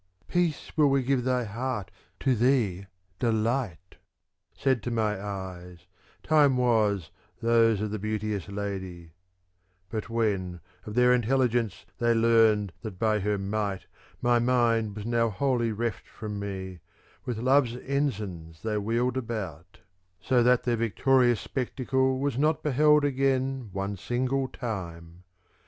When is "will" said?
0.75-0.89